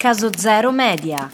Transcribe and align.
Caso 0.00 0.30
Zero 0.38 0.70
Media. 0.70 1.28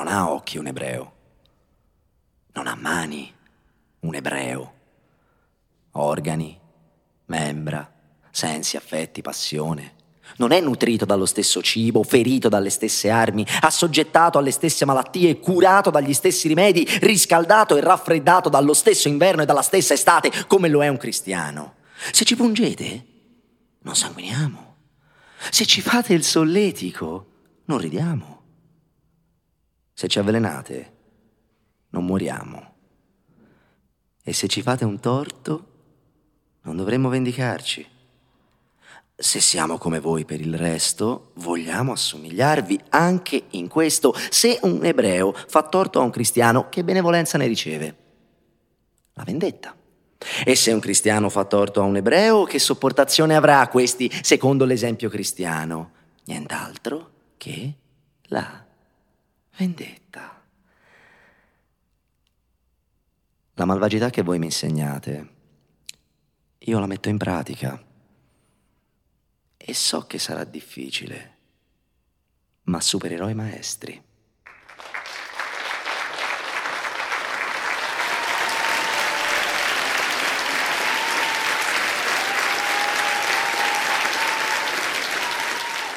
Non 0.00 0.08
ha 0.08 0.30
occhi 0.30 0.56
un 0.56 0.66
ebreo. 0.66 1.12
Non 2.54 2.66
ha 2.66 2.74
mani 2.74 3.30
un 4.00 4.14
ebreo. 4.14 4.72
Organi, 5.90 6.58
membra, 7.26 7.92
sensi, 8.30 8.78
affetti, 8.78 9.20
passione. 9.20 9.96
Non 10.36 10.52
è 10.52 10.60
nutrito 10.62 11.04
dallo 11.04 11.26
stesso 11.26 11.60
cibo, 11.60 12.02
ferito 12.02 12.48
dalle 12.48 12.70
stesse 12.70 13.10
armi, 13.10 13.44
assoggettato 13.60 14.38
alle 14.38 14.52
stesse 14.52 14.86
malattie, 14.86 15.38
curato 15.38 15.90
dagli 15.90 16.14
stessi 16.14 16.48
rimedi, 16.48 16.82
riscaldato 17.02 17.76
e 17.76 17.82
raffreddato 17.82 18.48
dallo 18.48 18.72
stesso 18.72 19.06
inverno 19.08 19.42
e 19.42 19.46
dalla 19.46 19.60
stessa 19.60 19.92
estate, 19.92 20.46
come 20.46 20.70
lo 20.70 20.82
è 20.82 20.88
un 20.88 20.96
cristiano. 20.96 21.74
Se 22.10 22.24
ci 22.24 22.36
pungete, 22.36 23.06
non 23.80 23.94
sanguiniamo. 23.94 24.76
Se 25.50 25.66
ci 25.66 25.82
fate 25.82 26.14
il 26.14 26.24
solletico, 26.24 27.26
non 27.66 27.76
ridiamo. 27.76 28.39
Se 30.00 30.08
ci 30.08 30.18
avvelenate, 30.18 30.92
non 31.90 32.06
moriamo. 32.06 32.72
E 34.22 34.32
se 34.32 34.48
ci 34.48 34.62
fate 34.62 34.86
un 34.86 34.98
torto, 34.98 35.66
non 36.62 36.78
dovremmo 36.78 37.10
vendicarci. 37.10 37.86
Se 39.14 39.40
siamo 39.40 39.76
come 39.76 40.00
voi 40.00 40.24
per 40.24 40.40
il 40.40 40.56
resto, 40.56 41.32
vogliamo 41.34 41.92
assomigliarvi 41.92 42.80
anche 42.88 43.42
in 43.50 43.68
questo. 43.68 44.14
Se 44.30 44.58
un 44.62 44.82
ebreo 44.86 45.34
fa 45.34 45.64
torto 45.64 46.00
a 46.00 46.04
un 46.04 46.10
cristiano, 46.10 46.70
che 46.70 46.82
benevolenza 46.82 47.36
ne 47.36 47.46
riceve? 47.46 47.96
La 49.12 49.24
vendetta. 49.24 49.76
E 50.46 50.56
se 50.56 50.72
un 50.72 50.80
cristiano 50.80 51.28
fa 51.28 51.44
torto 51.44 51.82
a 51.82 51.84
un 51.84 51.96
ebreo, 51.96 52.44
che 52.44 52.58
sopportazione 52.58 53.36
avrà 53.36 53.68
questi 53.68 54.10
secondo 54.22 54.64
l'esempio 54.64 55.10
cristiano? 55.10 55.90
Nient'altro 56.24 57.10
che 57.36 57.74
la 58.28 58.64
vendetta. 59.60 60.42
La 63.54 63.66
malvagità 63.66 64.08
che 64.08 64.22
voi 64.22 64.38
mi 64.38 64.46
insegnate, 64.46 65.28
io 66.60 66.78
la 66.78 66.86
metto 66.86 67.10
in 67.10 67.18
pratica 67.18 67.78
e 69.58 69.74
so 69.74 70.06
che 70.06 70.18
sarà 70.18 70.44
difficile, 70.44 71.36
ma 72.64 72.80
supererò 72.80 73.28
i 73.28 73.34
maestri. 73.34 74.02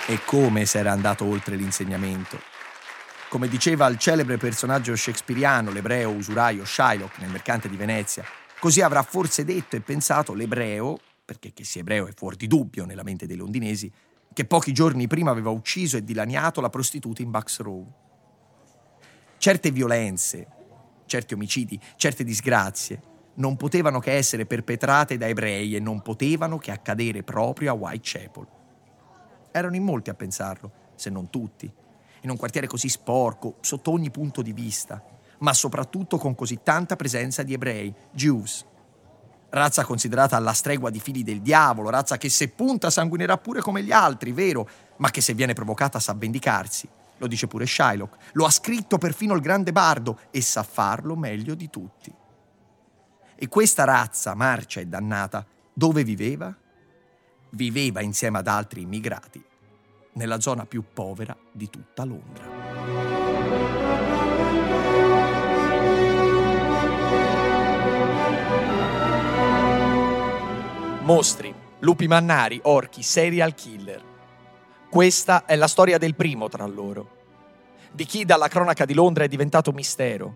E 0.05 0.20
come 0.25 0.66
s'era 0.66 0.92
andato 0.92 1.23
oltre 1.23 1.55
l'insegnamento. 1.55 2.52
Come 3.33 3.48
diceva 3.48 3.88
il 3.88 3.98
celebre 3.98 4.38
personaggio 4.38 4.95
shakespeariano, 4.95 5.71
l'ebreo 5.71 6.11
usuraio 6.11 6.66
Shylock 6.66 7.17
nel 7.17 7.32
Mercante 7.32 7.67
di 7.67 7.76
Venezia, 7.76 8.23
così 8.60 8.82
avrà 8.82 9.02
forse 9.02 9.44
detto 9.44 9.76
e 9.76 9.82
pensato 9.82 10.36
l'ebreo, 10.36 10.99
perché 11.26 11.52
che 11.52 11.64
sia 11.64 11.82
ebreo 11.82 12.05
è 12.05 12.11
fuori 12.14 12.36
di 12.36 12.45
dubbio 12.45 12.86
nella 12.86 13.02
mente 13.02 13.26
dei 13.26 13.36
londinesi, 13.36 13.92
che 14.32 14.45
pochi 14.45 14.71
giorni 14.71 15.08
prima 15.08 15.32
aveva 15.32 15.49
ucciso 15.49 15.98
e 15.98 16.04
dilaniato 16.04 16.61
la 16.61 16.70
prostituta 16.70 17.23
in 17.23 17.32
Bucks 17.32 17.61
Row. 17.61 17.92
Certe 19.39 19.71
violenze, 19.71 20.48
certi 21.08 21.33
omicidi, 21.33 21.80
certe 21.95 22.23
disgrazie 22.23 23.02
non 23.38 23.58
potevano 23.58 23.98
che 23.98 24.11
essere 24.11 24.45
perpetrate 24.45 25.17
da 25.17 25.27
ebrei 25.27 25.76
e 25.76 25.80
non 25.80 26.04
potevano 26.04 26.60
che 26.60 26.70
accadere 26.70 27.23
proprio 27.23 27.71
a 27.71 27.73
Whitechapel. 27.73 28.48
Erano 29.52 29.76
in 29.76 29.83
molti 29.83 30.11
a 30.11 30.14
pensarlo, 30.14 30.71
se 30.94 31.10
non 31.10 31.32
tutti, 31.32 31.82
in 32.23 32.30
un 32.30 32.38
quartiere 32.38 32.67
così 32.67 32.89
sporco, 32.89 33.56
sotto 33.61 33.92
ogni 33.92 34.10
punto 34.10 34.42
di 34.42 34.54
vista, 34.54 35.02
ma 35.39 35.54
soprattutto 35.54 36.17
con 36.17 36.36
così 36.36 36.60
tanta 36.64 36.95
presenza 36.95 37.44
di 37.44 37.54
ebrei, 37.54 37.94
Jews. 38.11 38.66
Razza 39.50 39.86
considerata 39.86 40.36
alla 40.36 40.54
stregua 40.54 40.89
di 40.89 41.00
figli 41.00 41.23
del 41.23 41.42
diavolo, 41.42 41.89
razza 41.89 42.17
che 42.17 42.30
se 42.30 42.50
punta 42.50 42.89
sanguinerà 42.89 43.38
pure 43.38 43.62
come 43.62 43.83
gli 43.83 43.92
altri, 43.92 44.32
vero, 44.32 44.67
ma 44.98 45.12
che 45.12 45.22
se 45.22 45.33
viene 45.33 45.54
provocata 45.54 46.00
sa 46.00 46.14
vendicarsi. 46.14 46.88
Lo 47.17 47.28
dice 47.28 47.48
pure 47.48 47.67
Shylock, 47.67 48.32
lo 48.33 48.45
ha 48.45 48.50
scritto 48.50 48.98
perfino 48.98 49.36
il 49.36 49.42
grande 49.42 49.72
bardo 49.72 50.20
e 50.32 50.42
sa 50.42 50.64
farlo 50.64 51.16
meglio 51.16 51.54
di 51.56 51.70
tutti. 51.70 52.14
E 53.36 53.48
questa 53.48 53.83
razza, 53.83 54.33
marcia 54.33 54.80
e 54.80 54.88
dannata, 54.88 55.45
dove 55.73 56.04
viveva? 56.04 56.56
Viveva 57.52 58.02
insieme 58.02 58.39
ad 58.39 58.48
altri 58.48 58.82
immigrati 58.82 59.52
nella 60.14 60.40
zona 60.40 60.66
più 60.66 60.84
povera 60.94 61.36
di 61.52 61.70
tutta 61.70 62.04
Londra. 62.04 62.46
Mostri, 71.02 71.54
lupi 71.80 72.08
mannari, 72.08 72.60
orchi, 72.64 73.04
serial 73.04 73.54
killer. 73.54 74.02
Questa 74.90 75.46
è 75.46 75.56
la 75.56 75.68
storia 75.68 75.98
del 75.98 76.16
primo 76.16 76.48
tra 76.48 76.66
loro. 76.66 77.22
Di 77.92 78.06
chi 78.06 78.26
dalla 78.26 78.48
cronaca 78.48 78.86
di 78.86 78.94
Londra 78.94 79.24
è 79.24 79.28
diventato 79.28 79.72
mistero, 79.72 80.36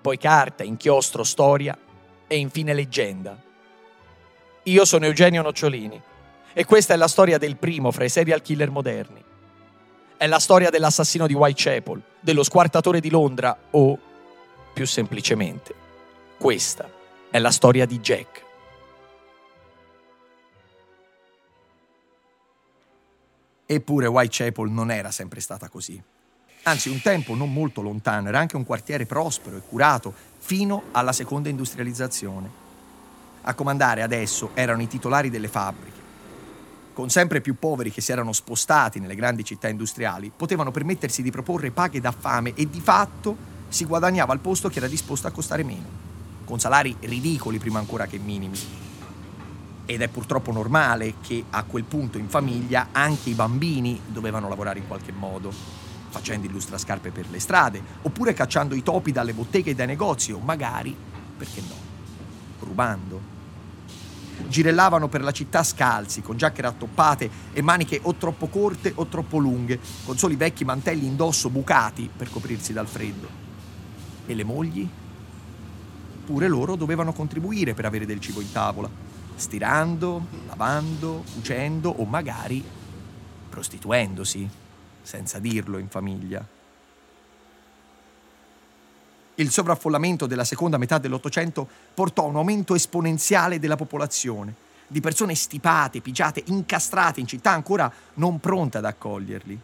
poi 0.00 0.16
carta, 0.18 0.62
inchiostro, 0.62 1.22
storia 1.22 1.76
e 2.26 2.36
infine 2.36 2.72
leggenda. 2.72 3.40
Io 4.62 4.84
sono 4.84 5.04
Eugenio 5.04 5.42
Nocciolini 5.42 6.02
e 6.58 6.64
questa 6.64 6.94
è 6.94 6.96
la 6.96 7.06
storia 7.06 7.36
del 7.36 7.58
primo 7.58 7.90
fra 7.92 8.04
i 8.04 8.08
serial 8.08 8.40
killer 8.40 8.70
moderni. 8.70 9.22
È 10.16 10.26
la 10.26 10.38
storia 10.38 10.70
dell'assassino 10.70 11.26
di 11.26 11.34
Whitechapel, 11.34 12.02
dello 12.18 12.42
squartatore 12.42 12.98
di 12.98 13.10
Londra 13.10 13.54
o, 13.72 13.98
più 14.72 14.86
semplicemente, 14.86 15.74
questa 16.38 16.90
è 17.30 17.38
la 17.38 17.50
storia 17.50 17.84
di 17.84 18.00
Jack. 18.00 18.44
Eppure 23.66 24.06
Whitechapel 24.06 24.70
non 24.70 24.90
era 24.90 25.10
sempre 25.10 25.40
stata 25.40 25.68
così. 25.68 26.02
Anzi, 26.62 26.88
un 26.88 27.02
tempo 27.02 27.34
non 27.34 27.52
molto 27.52 27.82
lontano 27.82 28.28
era 28.28 28.38
anche 28.38 28.56
un 28.56 28.64
quartiere 28.64 29.04
prospero 29.04 29.58
e 29.58 29.60
curato 29.60 30.10
fino 30.38 30.84
alla 30.92 31.12
seconda 31.12 31.50
industrializzazione. 31.50 32.50
A 33.42 33.52
comandare 33.52 34.00
adesso 34.00 34.52
erano 34.54 34.80
i 34.80 34.88
titolari 34.88 35.28
delle 35.28 35.48
fabbriche. 35.48 36.05
Con 36.96 37.10
sempre 37.10 37.42
più 37.42 37.58
poveri 37.58 37.92
che 37.92 38.00
si 38.00 38.10
erano 38.10 38.32
spostati 38.32 39.00
nelle 39.00 39.14
grandi 39.14 39.44
città 39.44 39.68
industriali, 39.68 40.32
potevano 40.34 40.70
permettersi 40.70 41.20
di 41.20 41.30
proporre 41.30 41.70
paghe 41.70 42.00
da 42.00 42.10
fame 42.10 42.54
e 42.54 42.70
di 42.70 42.80
fatto 42.80 43.36
si 43.68 43.84
guadagnava 43.84 44.32
al 44.32 44.40
posto 44.40 44.70
chi 44.70 44.78
era 44.78 44.88
disposto 44.88 45.26
a 45.26 45.30
costare 45.30 45.62
meno, 45.62 45.86
con 46.46 46.58
salari 46.58 46.96
ridicoli 47.00 47.58
prima 47.58 47.78
ancora 47.78 48.06
che 48.06 48.16
minimi. 48.16 48.58
Ed 49.84 50.00
è 50.00 50.08
purtroppo 50.08 50.52
normale 50.52 51.16
che 51.20 51.44
a 51.50 51.64
quel 51.64 51.84
punto 51.84 52.16
in 52.16 52.30
famiglia 52.30 52.88
anche 52.92 53.28
i 53.28 53.34
bambini 53.34 54.00
dovevano 54.06 54.48
lavorare 54.48 54.78
in 54.78 54.86
qualche 54.86 55.12
modo, 55.12 55.52
facendo 56.08 56.46
illustrascarpe 56.46 57.10
per 57.10 57.28
le 57.28 57.40
strade, 57.40 57.82
oppure 58.00 58.32
cacciando 58.32 58.74
i 58.74 58.82
topi 58.82 59.12
dalle 59.12 59.34
botteghe 59.34 59.72
e 59.72 59.74
dai 59.74 59.86
negozi, 59.86 60.32
o 60.32 60.38
magari, 60.38 60.96
perché 61.36 61.60
no, 61.60 61.76
rubando. 62.60 63.35
Girellavano 64.48 65.08
per 65.08 65.22
la 65.22 65.30
città 65.32 65.62
scalzi, 65.62 66.22
con 66.22 66.36
giacche 66.36 66.62
rattoppate 66.62 67.30
e 67.52 67.62
maniche 67.62 68.00
o 68.02 68.14
troppo 68.14 68.48
corte 68.48 68.92
o 68.94 69.06
troppo 69.06 69.38
lunghe, 69.38 69.80
con 70.04 70.16
soli 70.16 70.36
vecchi 70.36 70.64
mantelli 70.64 71.06
indosso 71.06 71.50
bucati 71.50 72.08
per 72.14 72.30
coprirsi 72.30 72.72
dal 72.72 72.86
freddo. 72.86 73.28
E 74.26 74.34
le 74.34 74.44
mogli? 74.44 74.88
Pure 76.24 76.48
loro 76.48 76.76
dovevano 76.76 77.12
contribuire 77.12 77.74
per 77.74 77.84
avere 77.84 78.06
del 78.06 78.20
cibo 78.20 78.40
in 78.40 78.50
tavola, 78.50 78.90
stirando, 79.36 80.26
lavando, 80.46 81.24
cucendo 81.34 81.90
o 81.90 82.04
magari 82.04 82.64
prostituendosi, 83.48 84.48
senza 85.02 85.38
dirlo 85.38 85.78
in 85.78 85.88
famiglia. 85.88 86.55
Il 89.38 89.50
sovraffollamento 89.50 90.24
della 90.24 90.44
seconda 90.44 90.78
metà 90.78 90.96
dell'Ottocento 90.96 91.68
portò 91.92 92.24
a 92.24 92.28
un 92.28 92.36
aumento 92.36 92.74
esponenziale 92.74 93.58
della 93.58 93.76
popolazione, 93.76 94.54
di 94.86 95.00
persone 95.00 95.34
stipate, 95.34 96.00
pigiate, 96.00 96.42
incastrate 96.46 97.20
in 97.20 97.26
città 97.26 97.50
ancora 97.50 97.92
non 98.14 98.40
pronte 98.40 98.78
ad 98.78 98.86
accoglierli, 98.86 99.60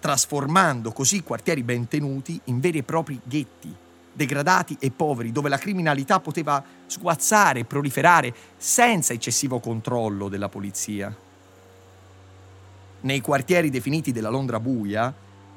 trasformando 0.00 0.92
così 0.92 1.22
quartieri 1.22 1.62
ben 1.62 1.88
tenuti 1.88 2.40
in 2.44 2.58
veri 2.60 2.78
e 2.78 2.84
propri 2.84 3.20
ghetti, 3.22 3.74
degradati 4.14 4.78
e 4.80 4.90
poveri, 4.92 5.30
dove 5.30 5.50
la 5.50 5.58
criminalità 5.58 6.18
poteva 6.18 6.64
sguazzare 6.86 7.60
e 7.60 7.64
proliferare 7.66 8.34
senza 8.56 9.12
eccessivo 9.12 9.60
controllo 9.60 10.30
della 10.30 10.48
polizia. 10.48 11.14
Nei 13.00 13.20
quartieri 13.20 13.68
definiti 13.68 14.10
della 14.10 14.30
Londra 14.30 14.58
buia, 14.58 15.12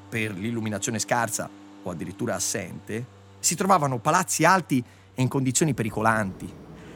per 0.09 0.33
l'illuminazione 0.33 0.99
scarsa 0.99 1.59
o 1.83 1.89
addirittura 1.89 2.36
assente, 2.36 3.06
si 3.39 3.56
trovavano 3.56 4.00
palazzi 4.00 4.45
alti 4.45 4.83
e 5.13 5.22
in 5.22 5.28
condizioni 5.28 5.74
pericolanti, 5.74 6.51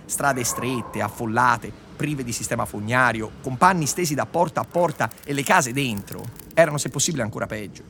strade 0.06 0.44
strette, 0.44 1.02
affollate, 1.02 1.72
prive 1.96 2.24
di 2.24 2.32
sistema 2.32 2.66
fognario, 2.66 3.32
con 3.42 3.58
panni 3.58 3.86
stesi 3.86 4.14
da 4.14 4.26
porta 4.26 4.62
a 4.62 4.66
porta 4.66 5.10
e 5.24 5.34
le 5.34 5.44
case 5.44 5.74
dentro 5.74 6.24
erano 6.54 6.78
se 6.78 6.90
possibile 6.90 7.24
ancora 7.24 7.48
peggio. 7.48 7.84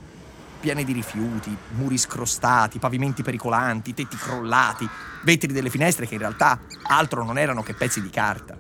Piene 0.59 0.83
di 0.83 0.94
rifiuti, 0.94 1.56
muri 1.75 1.97
scrostati, 1.97 2.80
pavimenti 2.80 3.21
pericolanti, 3.21 3.94
tetti 3.94 4.15
crollati, 4.15 4.88
vetri 5.24 5.53
delle 5.53 5.69
finestre 5.69 6.07
che 6.07 6.15
in 6.15 6.21
realtà 6.21 6.62
altro 6.83 7.24
non 7.24 7.38
erano 7.38 7.62
che 7.62 7.74
pezzi 7.74 8.01
di 8.01 8.09
carta. 8.09 8.57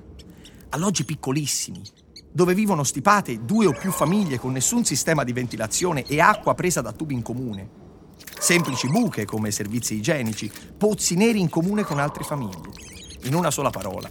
Alloggi 0.69 1.05
piccolissimi, 1.05 1.81
dove 2.31 2.53
vivono 2.53 2.83
stipate 2.83 3.45
due 3.45 3.65
o 3.65 3.71
più 3.71 3.91
famiglie 3.91 4.37
con 4.37 4.51
nessun 4.51 4.83
sistema 4.83 5.23
di 5.23 5.31
ventilazione 5.31 6.03
e 6.05 6.19
acqua 6.19 6.53
presa 6.53 6.81
da 6.81 6.91
tubi 6.91 7.13
in 7.13 7.21
comune. 7.21 7.83
Semplici 8.45 8.87
buche 8.87 9.25
come 9.25 9.49
servizi 9.49 9.95
igienici, 9.95 10.51
pozzi 10.77 11.15
neri 11.15 11.39
in 11.39 11.49
comune 11.49 11.81
con 11.81 11.97
altre 11.97 12.23
famiglie 12.23 12.69
in 13.23 13.33
una 13.33 13.49
sola 13.49 13.71
parola, 13.71 14.07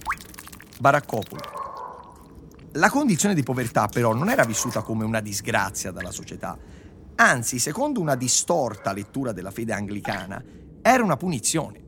baraccopoli. 0.77 1.41
La 2.73 2.89
condizione 2.89 3.33
di 3.33 3.43
povertà 3.43 3.87
però 3.87 4.13
non 4.13 4.29
era 4.29 4.43
vissuta 4.43 4.81
come 4.81 5.05
una 5.05 5.21
disgrazia 5.21 5.91
dalla 5.91 6.11
società, 6.11 6.59
anzi, 7.15 7.59
secondo 7.59 8.01
una 8.01 8.15
distorta 8.15 8.91
lettura 8.91 9.31
della 9.31 9.51
fede 9.51 9.71
anglicana, 9.71 10.43
era 10.81 11.01
una 11.01 11.15
punizione 11.15 11.83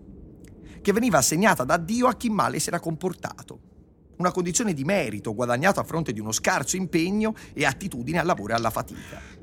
che 0.81 0.93
veniva 0.93 1.17
assegnata 1.17 1.65
da 1.65 1.75
Dio 1.75 2.07
a 2.07 2.15
chi 2.15 2.29
male 2.29 2.59
si 2.59 2.69
era 2.69 2.79
comportato. 2.79 3.59
Una 4.19 4.31
condizione 4.31 4.73
di 4.73 4.85
merito 4.85 5.35
guadagnato 5.35 5.81
a 5.81 5.83
fronte 5.83 6.13
di 6.13 6.21
uno 6.21 6.31
scarso 6.31 6.77
impegno 6.77 7.35
e 7.53 7.65
attitudine 7.65 8.19
al 8.19 8.25
lavoro 8.25 8.53
e 8.53 8.55
alla 8.55 8.69
fatica. 8.69 9.36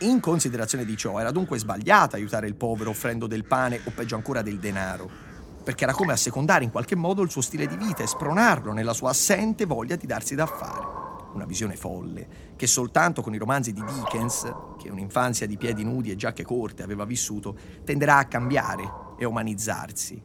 In 0.00 0.20
considerazione 0.20 0.84
di 0.84 0.96
ciò 0.96 1.18
era 1.18 1.32
dunque 1.32 1.58
sbagliato 1.58 2.16
aiutare 2.16 2.46
il 2.46 2.54
povero 2.54 2.90
offrendo 2.90 3.26
del 3.26 3.44
pane 3.44 3.80
o 3.84 3.90
peggio 3.90 4.14
ancora 4.14 4.42
del 4.42 4.58
denaro 4.58 5.28
perché 5.68 5.84
era 5.84 5.92
come 5.92 6.12
assecondare 6.12 6.64
in 6.64 6.70
qualche 6.70 6.96
modo 6.96 7.20
il 7.20 7.30
suo 7.30 7.42
stile 7.42 7.66
di 7.66 7.76
vita 7.76 8.02
e 8.02 8.06
spronarlo 8.06 8.72
nella 8.72 8.94
sua 8.94 9.10
assente 9.10 9.66
voglia 9.66 9.96
di 9.96 10.06
darsi 10.06 10.34
da 10.34 10.46
fare. 10.46 10.86
Una 11.34 11.44
visione 11.44 11.76
folle, 11.76 12.54
che 12.56 12.66
soltanto 12.66 13.20
con 13.20 13.34
i 13.34 13.36
romanzi 13.36 13.74
di 13.74 13.84
Dickens, 13.84 14.50
che 14.78 14.88
un'infanzia 14.88 15.46
di 15.46 15.58
piedi 15.58 15.84
nudi 15.84 16.10
e 16.10 16.16
giacche 16.16 16.42
corte 16.42 16.82
aveva 16.82 17.04
vissuto, 17.04 17.54
tenderà 17.84 18.16
a 18.16 18.24
cambiare 18.24 18.90
e 19.18 19.26
umanizzarsi. 19.26 20.22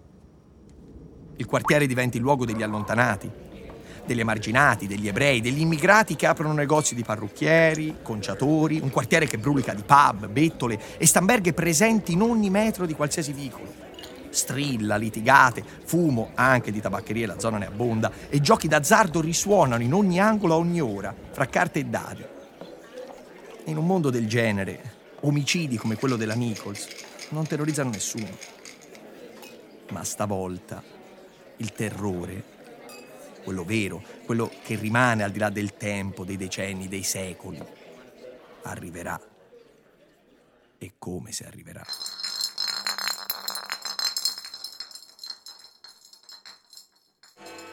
Il 1.36 1.46
quartiere 1.46 1.88
diventa 1.88 2.16
il 2.16 2.24
luogo 2.24 2.46
degli 2.46 2.64
allontanati, 2.64 3.30
degli 4.06 4.20
emarginati, 4.20 4.88
degli 4.88 5.08
ebrei, 5.08 5.42
degli 5.42 5.62
immigrati 5.62 6.16
che 6.16 6.28
aprono 6.28 6.54
negozi 6.54 6.96
di 6.96 7.04
parrucchieri, 7.04 7.98
conciatori, 8.02 8.80
un 8.80 8.90
quartiere 8.90 9.28
che 9.28 9.38
brulica 9.38 9.74
di 9.74 9.84
pub, 9.84 10.28
bettole 10.28 10.80
e 10.98 11.06
stamberghe 11.06 11.54
presenti 11.54 12.14
in 12.14 12.22
ogni 12.22 12.50
metro 12.50 12.86
di 12.86 12.94
qualsiasi 12.94 13.34
vicolo 13.34 13.82
strilla, 14.34 14.96
litigate, 14.96 15.64
fumo 15.86 16.32
anche 16.34 16.72
di 16.72 16.82
tabaccherie, 16.82 17.28
la 17.28 17.40
zona 17.40 17.60
ne 17.60 17.68
abbonda, 17.68 18.12
e 18.30 18.42
giochi 18.42 18.68
d'azzardo 18.68 19.22
risuonano 19.22 19.84
in 19.84 19.94
ogni 19.94 20.20
angolo 20.20 20.56
a 20.56 20.58
ogni 20.58 20.82
ora, 20.82 21.16
fra 21.32 21.46
carte 21.46 21.80
e 21.80 21.86
dadi. 21.86 22.26
In 23.66 23.78
un 23.78 23.86
mondo 23.86 24.10
del 24.10 24.28
genere, 24.28 24.92
omicidi 25.22 25.78
come 25.78 25.96
quello 25.96 26.16
della 26.16 26.34
Nichols 26.34 26.88
non 27.30 27.48
terrorizzano 27.48 27.92
nessuno. 27.92 28.30
Ma 29.92 30.04
stavolta 30.04 30.82
il 31.58 31.72
terrore, 31.72 32.44
quello 33.44 33.64
vero, 33.64 34.02
quello 34.26 34.50
che 34.64 34.76
rimane 34.76 35.24
al 35.24 35.32
di 35.32 35.40
là 35.40 35.50
del 35.50 35.76
tempo, 35.76 36.24
dei 36.24 36.38
decenni, 36.38 36.88
dei 36.88 37.04
secoli, 37.04 37.64
arriverà. 38.64 39.20
E 40.78 40.94
come 40.98 41.32
se 41.32 41.46
arriverà. 41.46 41.84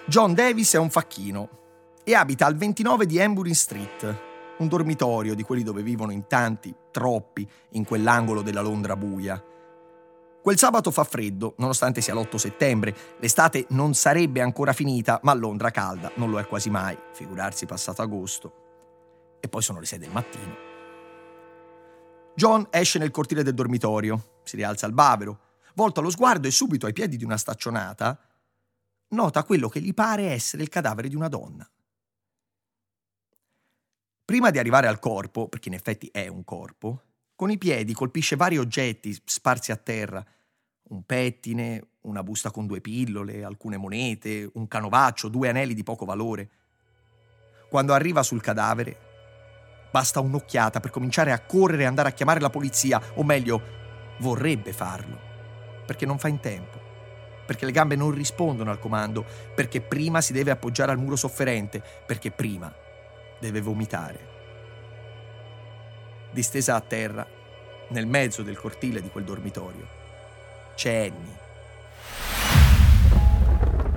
John 0.06 0.34
Davis 0.34 0.74
è 0.74 0.78
un 0.78 0.90
facchino 0.90 1.58
e 2.02 2.14
abita 2.14 2.46
al 2.46 2.56
29 2.56 3.06
di 3.06 3.18
Embury 3.18 3.54
Street, 3.54 4.16
un 4.58 4.66
dormitorio 4.66 5.34
di 5.34 5.44
quelli 5.44 5.62
dove 5.62 5.82
vivono 5.82 6.10
in 6.10 6.26
tanti, 6.26 6.74
troppi, 6.90 7.48
in 7.70 7.84
quell'angolo 7.84 8.42
della 8.42 8.60
Londra 8.60 8.96
buia. 8.96 9.40
Quel 10.42 10.56
sabato 10.56 10.90
fa 10.90 11.04
freddo, 11.04 11.54
nonostante 11.58 12.00
sia 12.00 12.14
l'8 12.14 12.36
settembre. 12.36 12.96
L'estate 13.18 13.66
non 13.70 13.92
sarebbe 13.94 14.40
ancora 14.40 14.72
finita, 14.72 15.20
ma 15.22 15.34
Londra 15.34 15.70
calda 15.70 16.10
non 16.14 16.30
lo 16.30 16.38
è 16.38 16.46
quasi 16.46 16.70
mai, 16.70 16.96
figurarsi 17.12 17.66
passato 17.66 18.00
agosto. 18.00 19.38
E 19.40 19.48
poi 19.48 19.60
sono 19.60 19.80
le 19.80 19.86
6 19.86 19.98
del 19.98 20.10
mattino. 20.10 20.68
John 22.34 22.66
esce 22.70 22.98
nel 22.98 23.10
cortile 23.10 23.42
del 23.42 23.54
dormitorio, 23.54 24.38
si 24.42 24.56
rialza 24.56 24.86
al 24.86 24.92
bavero, 24.92 25.40
volta 25.74 26.00
lo 26.00 26.10
sguardo 26.10 26.48
e 26.48 26.50
subito 26.50 26.86
ai 26.86 26.92
piedi 26.94 27.16
di 27.18 27.24
una 27.24 27.36
staccionata 27.36 28.18
nota 29.10 29.44
quello 29.44 29.68
che 29.68 29.80
gli 29.80 29.94
pare 29.94 30.30
essere 30.30 30.62
il 30.62 30.68
cadavere 30.68 31.08
di 31.08 31.16
una 31.16 31.28
donna. 31.28 31.68
Prima 34.24 34.50
di 34.50 34.58
arrivare 34.58 34.86
al 34.86 35.00
corpo, 35.00 35.48
perché 35.48 35.68
in 35.68 35.74
effetti 35.74 36.08
è 36.12 36.28
un 36.28 36.44
corpo, 36.44 37.02
con 37.40 37.50
i 37.50 37.56
piedi 37.56 37.94
colpisce 37.94 38.36
vari 38.36 38.58
oggetti 38.58 39.18
sparsi 39.24 39.72
a 39.72 39.76
terra, 39.76 40.22
un 40.90 41.04
pettine, 41.04 41.92
una 42.02 42.22
busta 42.22 42.50
con 42.50 42.66
due 42.66 42.82
pillole, 42.82 43.44
alcune 43.44 43.78
monete, 43.78 44.50
un 44.52 44.68
canovaccio, 44.68 45.28
due 45.28 45.48
anelli 45.48 45.72
di 45.72 45.82
poco 45.82 46.04
valore. 46.04 46.50
Quando 47.70 47.94
arriva 47.94 48.22
sul 48.22 48.42
cadavere, 48.42 48.98
basta 49.90 50.20
un'occhiata 50.20 50.80
per 50.80 50.90
cominciare 50.90 51.32
a 51.32 51.40
correre 51.40 51.84
e 51.84 51.86
andare 51.86 52.10
a 52.10 52.12
chiamare 52.12 52.40
la 52.40 52.50
polizia, 52.50 53.00
o 53.14 53.24
meglio, 53.24 53.62
vorrebbe 54.18 54.74
farlo, 54.74 55.18
perché 55.86 56.04
non 56.04 56.18
fa 56.18 56.28
in 56.28 56.40
tempo 56.40 56.88
perché 57.46 57.64
le 57.64 57.72
gambe 57.72 57.96
non 57.96 58.12
rispondono 58.12 58.70
al 58.70 58.78
comando, 58.78 59.26
perché 59.56 59.80
prima 59.80 60.20
si 60.20 60.32
deve 60.32 60.52
appoggiare 60.52 60.92
al 60.92 60.98
muro 60.98 61.16
sofferente, 61.16 61.82
perché 62.06 62.30
prima 62.30 62.72
deve 63.40 63.60
vomitare. 63.60 64.29
Distesa 66.32 66.76
a 66.76 66.80
terra, 66.80 67.26
nel 67.88 68.06
mezzo 68.06 68.42
del 68.42 68.56
cortile 68.56 69.02
di 69.02 69.10
quel 69.10 69.24
dormitorio, 69.24 69.84
c'è 70.76 71.08
Annie. 71.08 71.38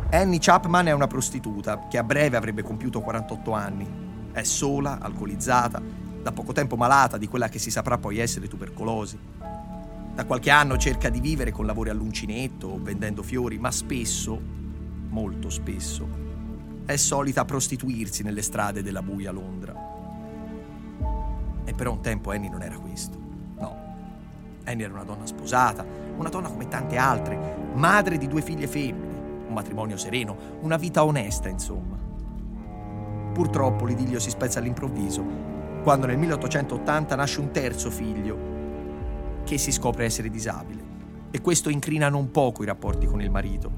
Annie 0.09 0.39
Chapman 0.39 0.87
è 0.87 0.91
una 0.93 1.05
prostituta 1.05 1.87
che 1.87 1.99
a 1.99 2.03
breve 2.03 2.35
avrebbe 2.35 2.63
compiuto 2.63 3.01
48 3.01 3.51
anni. 3.51 3.87
È 4.31 4.41
sola, 4.41 4.97
alcolizzata, 4.99 5.79
da 5.79 6.31
poco 6.31 6.53
tempo 6.53 6.75
malata 6.75 7.19
di 7.19 7.27
quella 7.27 7.49
che 7.49 7.59
si 7.59 7.69
saprà 7.69 7.99
poi 7.99 8.17
essere 8.17 8.47
tubercolosi. 8.47 9.19
Da 10.15 10.25
qualche 10.25 10.49
anno 10.49 10.77
cerca 10.77 11.09
di 11.09 11.19
vivere 11.19 11.51
con 11.51 11.67
lavori 11.67 11.91
all'uncinetto 11.91 12.67
o 12.67 12.79
vendendo 12.81 13.21
fiori, 13.21 13.59
ma 13.59 13.69
spesso, 13.69 14.41
molto 15.09 15.51
spesso, 15.51 16.07
è 16.85 16.95
solita 16.95 17.45
prostituirsi 17.45 18.23
nelle 18.23 18.41
strade 18.41 18.81
della 18.81 19.03
buia 19.03 19.31
Londra. 19.31 20.02
E 21.65 21.73
per 21.73 21.87
un 21.87 22.01
tempo 22.01 22.31
Annie 22.31 22.49
non 22.49 22.61
era 22.61 22.77
questo. 22.77 23.17
No. 23.57 23.75
Annie 24.65 24.85
era 24.85 24.93
una 24.93 25.03
donna 25.03 25.25
sposata, 25.25 25.85
una 26.17 26.29
donna 26.29 26.49
come 26.49 26.67
tante 26.67 26.97
altre, 26.97 27.37
madre 27.73 28.17
di 28.17 28.27
due 28.27 28.41
figlie 28.41 28.67
femmine, 28.67 29.45
un 29.47 29.53
matrimonio 29.53 29.97
sereno, 29.97 30.35
una 30.61 30.77
vita 30.77 31.03
onesta, 31.03 31.49
insomma. 31.49 31.97
Purtroppo 33.33 33.85
l'idillio 33.85 34.19
si 34.19 34.29
spezza 34.29 34.59
all'improvviso, 34.59 35.23
quando 35.83 36.05
nel 36.05 36.17
1880 36.17 37.15
nasce 37.15 37.39
un 37.39 37.51
terzo 37.51 37.89
figlio, 37.89 38.37
che 39.43 39.57
si 39.57 39.71
scopre 39.71 40.05
essere 40.05 40.29
disabile. 40.29 40.81
E 41.31 41.41
questo 41.41 41.69
incrina 41.69 42.09
non 42.09 42.29
poco 42.31 42.63
i 42.63 42.65
rapporti 42.65 43.07
con 43.07 43.21
il 43.21 43.31
marito. 43.31 43.71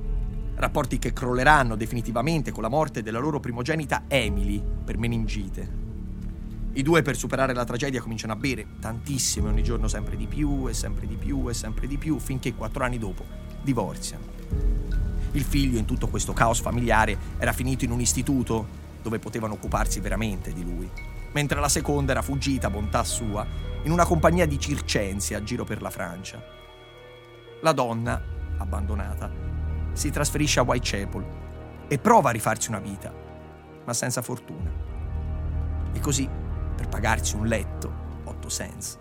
Rapporti 0.56 1.00
che 1.00 1.14
crolleranno 1.14 1.76
definitivamente 1.76 2.52
con 2.52 2.64
la 2.64 2.70
morte 2.70 3.02
della 3.02 3.20
loro 3.20 3.40
primogenita 3.40 4.04
Emily 4.08 4.62
per 4.84 4.98
meningite. 4.98 5.85
I 6.78 6.82
due 6.82 7.02
per 7.02 7.16
superare 7.16 7.54
la 7.54 7.64
tragedia 7.64 8.02
cominciano 8.02 8.34
a 8.34 8.36
bere 8.36 8.68
tantissimo 8.82 9.48
ogni 9.48 9.64
giorno 9.64 9.88
sempre 9.88 10.18
di 10.18 10.28
più 10.28 10.68
e 10.68 10.74
sempre 10.74 11.08
di 11.08 11.16
più 11.16 11.48
e 11.48 11.54
sempre 11.54 11.88
di 11.88 11.98
più 11.98 12.20
finché 12.20 12.54
quattro 12.54 12.84
anni 12.84 12.98
dopo 12.98 13.24
divorziano. 13.62 14.26
Il 15.32 15.44
figlio 15.44 15.78
in 15.78 15.86
tutto 15.86 16.10
questo 16.10 16.34
caos 16.34 16.60
familiare 16.60 17.18
era 17.38 17.54
finito 17.54 17.86
in 17.86 17.92
un 17.92 18.02
istituto 18.02 18.68
dove 19.02 19.20
potevano 19.20 19.54
occuparsi 19.54 20.02
veramente 20.02 20.52
di 20.52 20.66
lui, 20.66 20.90
mentre 21.32 21.62
la 21.62 21.70
seconda 21.70 22.12
era 22.12 22.22
fuggita, 22.22 22.70
bontà 22.70 23.06
sua, 23.06 23.48
in 23.84 23.92
una 23.92 24.06
compagnia 24.06 24.46
di 24.46 24.60
circensi 24.60 25.34
a 25.34 25.44
giro 25.44 25.64
per 25.64 25.82
la 25.82 25.90
Francia. 25.90 26.44
La 27.62 27.72
donna, 27.72 28.22
abbandonata, 28.58 29.32
si 29.94 30.10
trasferisce 30.10 30.60
a 30.60 30.64
Whitechapel 30.64 31.26
e 31.88 31.98
prova 32.00 32.30
a 32.30 32.34
rifarsi 32.34 32.68
una 32.68 32.80
vita, 32.80 33.14
ma 33.86 33.94
senza 33.94 34.22
fortuna. 34.22 34.70
E 35.94 36.00
così, 36.02 36.44
per 36.76 36.90
pagarsi 36.90 37.36
un 37.36 37.48
letto, 37.48 37.92
8 38.26 38.48
cents, 38.48 38.98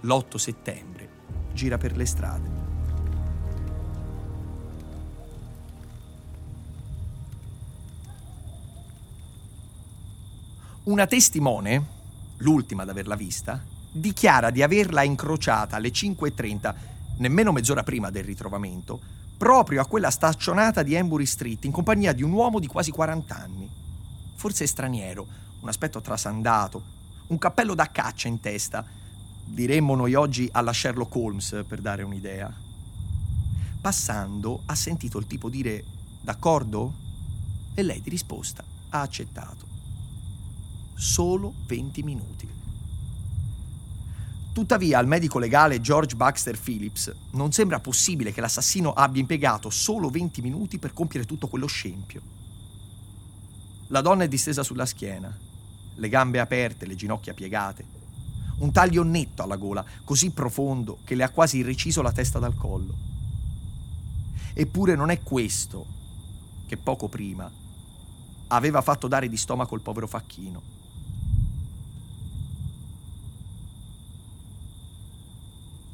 l'8 0.00 0.36
settembre 0.36 1.08
gira 1.52 1.78
per 1.78 1.96
le 1.96 2.06
strade. 2.06 2.48
Una 10.84 11.06
testimone, 11.06 11.86
l'ultima 12.38 12.82
ad 12.82 12.88
averla 12.88 13.14
vista, 13.14 13.62
dichiara 13.92 14.50
di 14.50 14.62
averla 14.62 15.02
incrociata 15.02 15.76
alle 15.76 15.90
5.30, 15.90 16.74
nemmeno 17.18 17.52
mezz'ora 17.52 17.82
prima 17.82 18.10
del 18.10 18.24
ritrovamento, 18.24 19.00
proprio 19.36 19.82
a 19.82 19.86
quella 19.86 20.10
staccionata 20.10 20.82
di 20.82 20.94
Embury 20.94 21.26
Street 21.26 21.64
in 21.64 21.72
compagnia 21.72 22.12
di 22.12 22.22
un 22.22 22.32
uomo 22.32 22.58
di 22.58 22.66
quasi 22.66 22.90
40 22.90 23.36
anni. 23.36 23.70
Forse 24.34 24.66
straniero, 24.66 25.26
un 25.60 25.68
aspetto 25.68 26.00
trasandato, 26.00 26.82
un 27.28 27.38
cappello 27.38 27.74
da 27.74 27.90
caccia 27.90 28.28
in 28.28 28.40
testa. 28.40 28.84
Diremmo 29.44 29.94
noi 29.94 30.14
oggi 30.14 30.48
alla 30.52 30.72
Sherlock 30.72 31.14
Holmes, 31.14 31.64
per 31.66 31.80
dare 31.80 32.02
un'idea. 32.02 32.52
Passando, 33.80 34.62
ha 34.66 34.74
sentito 34.74 35.18
il 35.18 35.26
tipo 35.26 35.48
dire 35.48 35.84
d'accordo? 36.20 36.92
E 37.74 37.82
lei 37.82 38.00
di 38.00 38.10
risposta 38.10 38.62
ha 38.90 39.00
accettato. 39.00 39.66
Solo 40.94 41.54
20 41.66 42.02
minuti. 42.02 42.48
Tuttavia 44.52 44.98
al 44.98 45.06
medico 45.06 45.38
legale 45.38 45.80
George 45.80 46.16
Baxter 46.16 46.58
Phillips 46.58 47.14
non 47.32 47.52
sembra 47.52 47.80
possibile 47.80 48.32
che 48.32 48.40
l'assassino 48.40 48.92
abbia 48.92 49.20
impiegato 49.20 49.70
solo 49.70 50.10
20 50.10 50.42
minuti 50.42 50.78
per 50.78 50.92
compiere 50.92 51.24
tutto 51.24 51.46
quello 51.46 51.66
scempio. 51.66 52.20
La 53.86 54.00
donna 54.00 54.24
è 54.24 54.28
distesa 54.28 54.62
sulla 54.62 54.86
schiena, 54.86 55.34
le 56.00 56.08
gambe 56.08 56.40
aperte, 56.40 56.86
le 56.86 56.96
ginocchia 56.96 57.34
piegate, 57.34 57.84
un 58.58 58.72
taglio 58.72 59.02
netto 59.02 59.42
alla 59.42 59.56
gola, 59.56 59.84
così 60.02 60.30
profondo 60.30 60.98
che 61.04 61.14
le 61.14 61.22
ha 61.22 61.30
quasi 61.30 61.60
reciso 61.62 62.00
la 62.00 62.10
testa 62.10 62.38
dal 62.38 62.54
collo. 62.54 62.96
Eppure 64.54 64.96
non 64.96 65.10
è 65.10 65.20
questo 65.20 65.86
che 66.66 66.78
poco 66.78 67.08
prima 67.08 67.50
aveva 68.48 68.80
fatto 68.80 69.08
dare 69.08 69.28
di 69.28 69.36
stomaco 69.36 69.74
il 69.74 69.82
povero 69.82 70.06
facchino. 70.06 70.62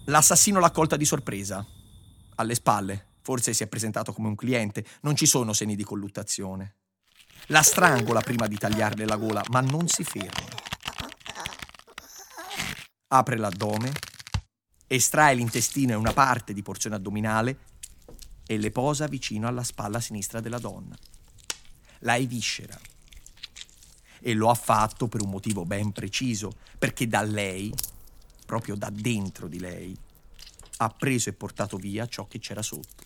L'assassino 0.05 0.61
l'ha 0.61 0.71
colta 0.71 0.97
di 0.97 1.05
sorpresa. 1.05 1.67
Alle 2.37 2.55
spalle. 2.55 3.07
Forse 3.23 3.53
si 3.53 3.65
è 3.65 3.67
presentato 3.67 4.13
come 4.13 4.29
un 4.29 4.37
cliente. 4.37 4.87
Non 5.01 5.17
ci 5.17 5.27
sono 5.27 5.53
segni 5.53 5.75
di 5.75 5.83
colluttazione. 5.83 6.75
La 7.47 7.63
strangola 7.63 8.21
prima 8.21 8.47
di 8.47 8.57
tagliarle 8.57 9.05
la 9.05 9.17
gola, 9.17 9.43
ma 9.51 9.61
non 9.61 9.87
si 9.89 10.03
ferma. 10.05 10.49
Apre 13.09 13.37
l'addome, 13.37 13.93
estrae 14.87 15.35
l'intestino 15.35 15.93
e 15.93 15.97
una 15.97 16.13
parte 16.13 16.53
di 16.53 16.63
porzione 16.63 16.97
addominale 16.97 17.59
e 18.47 18.59
le 18.59 18.71
posa 18.71 19.07
vicino 19.07 19.47
alla 19.47 19.63
spalla 19.63 20.01
sinistra 20.01 20.41
della 20.41 20.59
donna. 20.59 20.97
La 22.01 22.17
eviscera. 22.17 22.79
E 24.19 24.35
lo 24.35 24.51
ha 24.51 24.55
fatto 24.55 25.07
per 25.07 25.23
un 25.23 25.31
motivo 25.31 25.65
ben 25.65 25.93
preciso, 25.93 26.53
perché 26.79 27.07
da 27.07 27.23
lei 27.23 27.73
proprio 28.47 28.77
da 28.77 28.89
dentro 28.89 29.49
di 29.49 29.59
lei, 29.59 29.95
ha 30.79 30.89
preso 30.89 31.29
e 31.29 31.35
portato 31.35 31.77
via 31.77 32.07
ciò 32.07 32.27
che 32.27 32.39
c'era 32.39 32.63
sotto. 32.63 33.06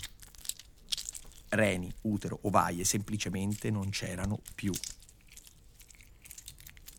Reni, 1.50 1.92
utero, 2.02 2.38
ovaie 2.42 2.84
semplicemente 2.84 3.70
non 3.70 3.90
c'erano 3.90 4.40
più. 4.54 4.72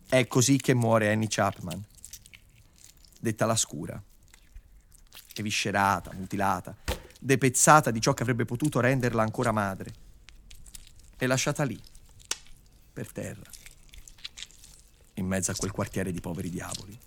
È 0.08 0.26
così 0.26 0.58
che 0.58 0.74
muore 0.74 1.10
Annie 1.10 1.28
Chapman, 1.30 1.82
detta 3.18 3.46
la 3.46 3.56
scura, 3.56 4.02
eviscerata, 5.34 6.12
mutilata, 6.12 6.76
depezzata 7.18 7.90
di 7.90 8.00
ciò 8.00 8.12
che 8.12 8.22
avrebbe 8.22 8.44
potuto 8.44 8.80
renderla 8.80 9.22
ancora 9.22 9.52
madre, 9.52 9.94
e 11.16 11.26
lasciata 11.26 11.64
lì, 11.64 11.80
per 12.92 13.10
terra, 13.10 13.48
in 15.14 15.26
mezzo 15.26 15.50
a 15.50 15.54
quel 15.54 15.70
quartiere 15.70 16.12
di 16.12 16.20
poveri 16.20 16.50
diavoli. 16.50 16.98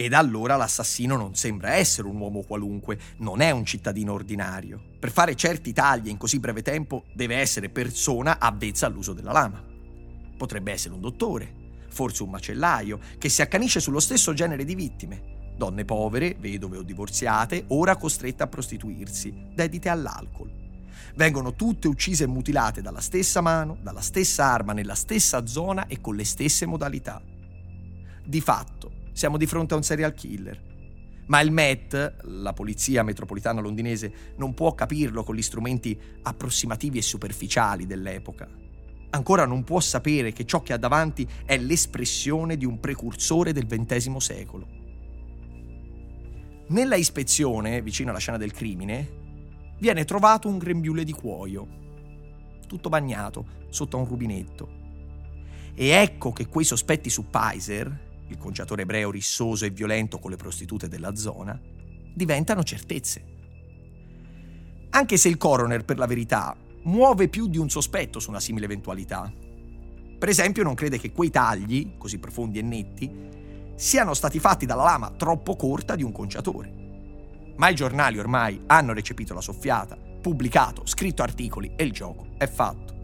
Ed 0.00 0.12
allora 0.12 0.54
l'assassino 0.54 1.16
non 1.16 1.34
sembra 1.34 1.74
essere 1.74 2.06
un 2.06 2.20
uomo 2.20 2.42
qualunque, 2.42 2.96
non 3.16 3.40
è 3.40 3.50
un 3.50 3.64
cittadino 3.64 4.12
ordinario. 4.12 4.80
Per 4.96 5.10
fare 5.10 5.34
certi 5.34 5.72
tagli 5.72 6.06
in 6.06 6.16
così 6.16 6.38
breve 6.38 6.62
tempo 6.62 7.02
deve 7.12 7.34
essere 7.34 7.68
persona 7.68 8.38
avvezza 8.38 8.86
all'uso 8.86 9.12
della 9.12 9.32
lama. 9.32 9.60
Potrebbe 10.36 10.70
essere 10.70 10.94
un 10.94 11.00
dottore, 11.00 11.52
forse 11.88 12.22
un 12.22 12.30
macellaio, 12.30 13.00
che 13.18 13.28
si 13.28 13.42
accanisce 13.42 13.80
sullo 13.80 13.98
stesso 13.98 14.32
genere 14.34 14.64
di 14.64 14.76
vittime. 14.76 15.54
Donne 15.56 15.84
povere, 15.84 16.36
vedove 16.38 16.76
o 16.76 16.82
divorziate, 16.82 17.64
ora 17.70 17.96
costrette 17.96 18.44
a 18.44 18.46
prostituirsi, 18.46 19.48
dedite 19.52 19.88
all'alcol. 19.88 20.48
Vengono 21.16 21.54
tutte 21.54 21.88
uccise 21.88 22.22
e 22.22 22.28
mutilate 22.28 22.82
dalla 22.82 23.00
stessa 23.00 23.40
mano, 23.40 23.76
dalla 23.82 24.00
stessa 24.00 24.44
arma, 24.44 24.72
nella 24.74 24.94
stessa 24.94 25.44
zona 25.44 25.88
e 25.88 26.00
con 26.00 26.14
le 26.14 26.24
stesse 26.24 26.66
modalità. 26.66 27.20
Di 28.24 28.40
fatto, 28.40 28.97
siamo 29.18 29.36
di 29.36 29.46
fronte 29.46 29.74
a 29.74 29.76
un 29.76 29.82
serial 29.82 30.14
killer. 30.14 30.62
Ma 31.26 31.40
il 31.40 31.50
Met, 31.50 32.18
la 32.22 32.52
polizia 32.52 33.02
metropolitana 33.02 33.60
londinese, 33.60 34.12
non 34.36 34.54
può 34.54 34.76
capirlo 34.76 35.24
con 35.24 35.34
gli 35.34 35.42
strumenti 35.42 35.98
approssimativi 36.22 36.98
e 36.98 37.02
superficiali 37.02 37.84
dell'epoca. 37.84 38.48
Ancora 39.10 39.44
non 39.44 39.64
può 39.64 39.80
sapere 39.80 40.30
che 40.32 40.46
ciò 40.46 40.62
che 40.62 40.72
ha 40.72 40.76
davanti 40.76 41.26
è 41.44 41.58
l'espressione 41.58 42.56
di 42.56 42.64
un 42.64 42.78
precursore 42.78 43.52
del 43.52 43.66
XX 43.66 44.16
secolo. 44.18 44.68
Nella 46.68 46.94
ispezione, 46.94 47.82
vicino 47.82 48.10
alla 48.10 48.20
scena 48.20 48.38
del 48.38 48.52
crimine, 48.52 49.74
viene 49.80 50.04
trovato 50.04 50.46
un 50.46 50.58
grembiule 50.58 51.02
di 51.02 51.12
cuoio, 51.12 51.66
tutto 52.68 52.88
bagnato 52.88 53.66
sotto 53.70 53.96
a 53.96 54.00
un 54.00 54.06
rubinetto. 54.06 54.68
E 55.74 55.88
ecco 55.88 56.30
che 56.30 56.46
quei 56.46 56.64
sospetti 56.64 57.10
su 57.10 57.28
Pizer, 57.28 58.06
il 58.28 58.38
conciatore 58.38 58.82
ebreo 58.82 59.10
rissoso 59.10 59.64
e 59.64 59.70
violento 59.70 60.18
con 60.18 60.30
le 60.30 60.36
prostitute 60.36 60.88
della 60.88 61.14
zona, 61.16 61.58
diventano 62.14 62.62
certezze. 62.62 63.36
Anche 64.90 65.16
se 65.16 65.28
il 65.28 65.36
coroner, 65.36 65.84
per 65.84 65.98
la 65.98 66.06
verità, 66.06 66.56
muove 66.84 67.28
più 67.28 67.48
di 67.48 67.58
un 67.58 67.68
sospetto 67.68 68.18
su 68.18 68.30
una 68.30 68.40
simile 68.40 68.64
eventualità. 68.64 69.30
Per 70.18 70.28
esempio, 70.28 70.62
non 70.62 70.74
crede 70.74 70.98
che 70.98 71.12
quei 71.12 71.30
tagli, 71.30 71.96
così 71.98 72.18
profondi 72.18 72.58
e 72.58 72.62
netti, 72.62 73.10
siano 73.76 74.14
stati 74.14 74.40
fatti 74.40 74.66
dalla 74.66 74.82
lama 74.82 75.10
troppo 75.10 75.54
corta 75.54 75.94
di 75.94 76.02
un 76.02 76.12
conciatore. 76.12 76.86
Ma 77.56 77.68
i 77.68 77.74
giornali 77.74 78.18
ormai 78.18 78.60
hanno 78.66 78.92
recepito 78.92 79.34
la 79.34 79.40
soffiata, 79.40 79.96
pubblicato, 79.96 80.86
scritto 80.86 81.22
articoli 81.22 81.72
e 81.76 81.84
il 81.84 81.92
gioco 81.92 82.28
è 82.38 82.48
fatto. 82.48 82.96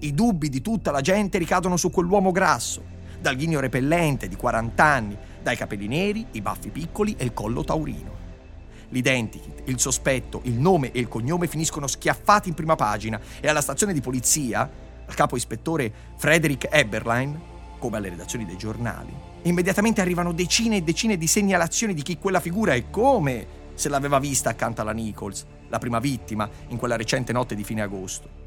I 0.00 0.12
dubbi 0.12 0.48
di 0.48 0.60
tutta 0.60 0.90
la 0.90 1.00
gente 1.00 1.38
ricadono 1.38 1.76
su 1.76 1.90
quell'uomo 1.90 2.32
grasso, 2.32 2.84
dal 3.24 3.36
ghigno 3.36 3.58
repellente 3.58 4.28
di 4.28 4.36
40 4.36 4.84
anni, 4.84 5.16
dai 5.42 5.56
capelli 5.56 5.88
neri, 5.88 6.26
i 6.32 6.42
baffi 6.42 6.68
piccoli 6.68 7.14
e 7.16 7.24
il 7.24 7.32
collo 7.32 7.64
taurino. 7.64 8.12
L'identikit, 8.90 9.62
il 9.64 9.80
sospetto, 9.80 10.42
il 10.44 10.58
nome 10.58 10.92
e 10.92 11.00
il 11.00 11.08
cognome 11.08 11.46
finiscono 11.46 11.86
schiaffati 11.86 12.50
in 12.50 12.54
prima 12.54 12.76
pagina 12.76 13.18
e 13.40 13.48
alla 13.48 13.62
stazione 13.62 13.94
di 13.94 14.02
polizia, 14.02 14.70
al 15.06 15.14
capo 15.14 15.36
ispettore 15.36 15.90
Frederick 16.18 16.68
Eberlein, 16.70 17.40
come 17.78 17.96
alle 17.96 18.10
redazioni 18.10 18.44
dei 18.44 18.58
giornali, 18.58 19.14
immediatamente 19.44 20.02
arrivano 20.02 20.32
decine 20.32 20.76
e 20.76 20.82
decine 20.82 21.16
di 21.16 21.26
segnalazioni 21.26 21.94
di 21.94 22.02
chi 22.02 22.18
quella 22.18 22.40
figura 22.40 22.74
e 22.74 22.90
come 22.90 23.46
se 23.72 23.88
l'aveva 23.88 24.18
vista 24.18 24.50
accanto 24.50 24.82
alla 24.82 24.92
Nichols, 24.92 25.46
la 25.70 25.78
prima 25.78 25.98
vittima, 25.98 26.46
in 26.68 26.76
quella 26.76 26.96
recente 26.96 27.32
notte 27.32 27.54
di 27.54 27.64
fine 27.64 27.80
agosto. 27.80 28.43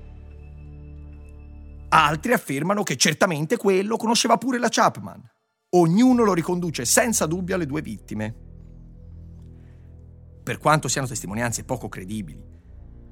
Altri 1.89 2.33
affermano 2.33 2.83
che 2.83 2.97
certamente 2.97 3.55
quello 3.55 3.95
conosceva 3.95 4.37
pure 4.37 4.59
la 4.59 4.67
Chapman. 4.69 5.23
Ognuno 5.69 6.23
lo 6.23 6.33
riconduce 6.33 6.83
senza 6.83 7.25
dubbio 7.25 7.55
alle 7.55 7.65
due 7.65 7.81
vittime. 7.81 8.35
Per 10.43 10.57
quanto 10.57 10.89
siano 10.89 11.07
testimonianze 11.07 11.63
poco 11.63 11.87
credibili, 11.87 12.43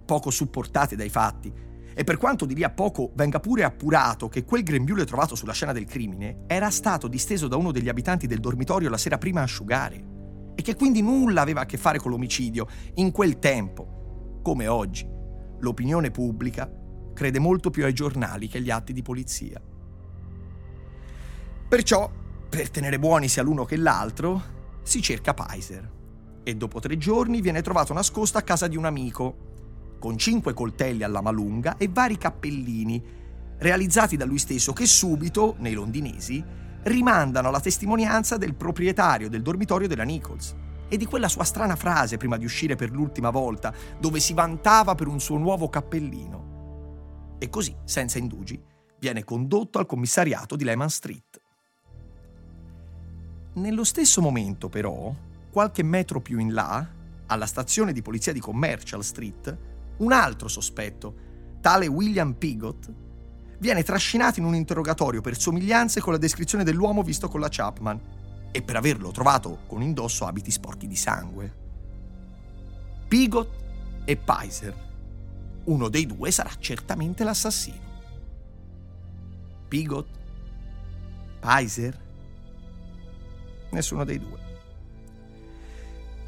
poco 0.06 0.30
supportate 0.30 0.96
dai 0.98 1.10
fatti, 1.10 1.54
e 1.98 2.04
per 2.04 2.18
quanto 2.18 2.46
di 2.46 2.54
lì 2.54 2.64
a 2.64 2.70
poco 2.70 3.12
venga 3.16 3.40
pure 3.40 3.64
appurato 3.64 4.28
che 4.28 4.44
quel 4.44 4.64
grembiule 4.64 5.06
trovato 5.06 5.36
sulla 5.36 5.54
scena 5.54 5.72
del 5.72 5.86
crimine 5.86 6.44
era 6.46 6.70
stato 6.70 7.08
disteso 7.08 7.48
da 7.48 7.56
uno 7.56 7.72
degli 7.72 7.88
abitanti 7.88 8.28
del 8.28 8.42
dormitorio 8.42 8.90
la 8.90 8.98
sera 8.98 9.18
prima 9.18 9.40
a 9.40 9.44
asciugare, 9.44 10.54
e 10.56 10.62
che 10.62 10.76
quindi 10.76 11.02
nulla 11.02 11.42
aveva 11.42 11.62
a 11.62 11.66
che 11.66 11.78
fare 11.78 11.98
con 11.98 12.12
l'omicidio, 12.12 12.68
in 12.96 13.12
quel 13.12 13.40
tempo, 13.40 14.42
come 14.44 14.68
oggi, 14.68 15.08
l'opinione 15.60 16.12
pubblica 16.12 16.70
crede 17.16 17.40
molto 17.40 17.72
più 17.72 17.84
ai 17.86 17.94
giornali 17.94 18.48
che 18.48 18.60
agli 18.60 18.70
atti 18.70 18.94
di 18.94 19.02
polizia. 19.02 19.60
Perciò, 21.68 22.12
per 22.48 22.70
tenere 22.70 23.00
buoni 23.00 23.28
sia 23.28 23.42
l'uno 23.42 23.66
che 23.66 23.78
l'altro, 23.78 24.54
si 24.84 25.02
cerca 25.02 25.34
Pizer. 25.34 25.94
e 26.44 26.56
dopo 26.56 26.80
tre 26.80 26.96
giorni 26.98 27.42
viene 27.42 27.64
trovato 27.64 27.92
nascosto 27.92 28.38
a 28.38 28.44
casa 28.44 28.68
di 28.68 28.78
un 28.78 28.86
amico, 28.86 29.98
con 29.98 30.16
cinque 30.16 30.54
coltelli 30.54 31.02
alla 31.02 31.22
malunga 31.22 31.78
e 31.78 31.90
vari 31.92 32.20
cappellini, 32.20 33.04
realizzati 33.58 34.16
da 34.16 34.26
lui 34.26 34.38
stesso 34.38 34.72
che 34.72 34.86
subito, 34.86 35.56
nei 35.58 35.74
londinesi, 35.74 36.44
rimandano 36.84 37.48
alla 37.48 37.60
testimonianza 37.60 38.38
del 38.38 38.54
proprietario 38.54 39.28
del 39.28 39.42
dormitorio 39.42 39.88
della 39.88 40.04
Nichols 40.04 40.56
e 40.88 40.98
di 40.98 41.06
quella 41.06 41.28
sua 41.28 41.44
strana 41.44 41.76
frase 41.76 42.18
prima 42.18 42.38
di 42.38 42.46
uscire 42.46 42.76
per 42.76 42.92
l'ultima 42.92 43.32
volta, 43.32 43.74
dove 44.00 44.20
si 44.20 44.34
vantava 44.34 44.94
per 44.94 45.08
un 45.08 45.20
suo 45.20 45.38
nuovo 45.38 45.68
cappellino. 45.68 46.55
E 47.38 47.50
così, 47.50 47.76
senza 47.84 48.18
indugi, 48.18 48.62
viene 49.00 49.24
condotto 49.24 49.80
al 49.80 49.86
commissariato 49.86 50.56
di 50.56 50.64
Lehman 50.64 50.90
Street. 50.90 51.42
Nello 53.54 53.84
stesso 53.84 54.22
momento, 54.22 54.70
però, 54.70 55.14
qualche 55.52 55.84
metro 55.84 56.22
più 56.22 56.40
in 56.40 56.54
là, 56.54 56.88
alla 57.28 57.46
stazione 57.46 57.94
di 57.94 58.02
polizia 58.02 58.34
di 58.34 58.40
Commercial 58.40 59.04
Street, 59.04 59.58
un 59.98 60.12
altro 60.12 60.48
sospetto, 60.48 61.16
tale 61.62 61.88
William 61.88 62.34
Pigott, 62.34 62.92
viene 63.60 63.84
trascinato 63.84 64.40
in 64.40 64.46
un 64.46 64.56
interrogatorio 64.56 65.22
per 65.22 65.38
somiglianze 65.38 66.02
con 66.02 66.14
la 66.14 66.20
descrizione 66.20 66.64
dell'uomo 66.64 67.04
visto 67.04 67.28
con 67.28 67.40
la 67.40 67.48
Chapman 67.50 68.00
e 68.52 68.62
per 68.62 68.76
averlo 68.76 69.12
trovato 69.12 69.60
con 69.68 69.82
indosso 69.82 70.26
abiti 70.26 70.52
sporchi 70.52 70.88
di 70.88 70.96
sangue. 70.96 71.64
Pigot 73.08 73.50
e 74.06 74.18
Pizer. 74.18 74.95
Uno 75.66 75.90
dei 75.90 76.06
due 76.06 76.32
sarà 76.32 76.52
certamente 76.60 77.24
l'assassino. 77.24 77.94
Pigot? 79.68 80.08
Pizer? 81.40 82.00
Nessuno 83.72 84.04
dei 84.04 84.20
due. 84.20 84.44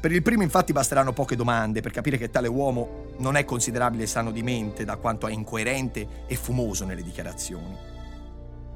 Per 0.00 0.12
il 0.12 0.22
primo 0.22 0.42
infatti 0.42 0.72
basteranno 0.72 1.12
poche 1.12 1.34
domande 1.34 1.80
per 1.80 1.90
capire 1.90 2.18
che 2.18 2.30
tale 2.30 2.46
uomo 2.46 3.14
non 3.18 3.36
è 3.36 3.44
considerabile 3.44 4.06
sano 4.06 4.30
di 4.30 4.42
mente 4.42 4.84
da 4.84 4.96
quanto 4.96 5.26
è 5.26 5.32
incoerente 5.32 6.24
e 6.26 6.36
fumoso 6.36 6.84
nelle 6.84 7.02
dichiarazioni. 7.02 7.76